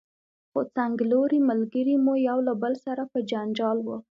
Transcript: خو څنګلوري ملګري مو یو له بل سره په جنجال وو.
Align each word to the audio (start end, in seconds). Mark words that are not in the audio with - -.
خو 0.51 0.59
څنګلوري 0.75 1.39
ملګري 1.49 1.95
مو 2.03 2.13
یو 2.29 2.37
له 2.47 2.53
بل 2.61 2.73
سره 2.85 3.03
په 3.11 3.19
جنجال 3.31 3.77
وو. 3.81 3.97